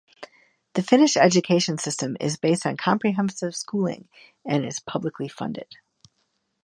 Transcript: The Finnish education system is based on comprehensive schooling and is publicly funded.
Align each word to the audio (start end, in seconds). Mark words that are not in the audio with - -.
The 0.73 0.81
Finnish 0.81 1.15
education 1.15 1.77
system 1.77 2.17
is 2.19 2.35
based 2.35 2.65
on 2.65 2.75
comprehensive 2.75 3.55
schooling 3.55 4.09
and 4.43 4.65
is 4.65 4.79
publicly 4.79 5.27
funded. 5.27 5.73